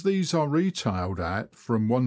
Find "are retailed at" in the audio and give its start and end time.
0.33-1.55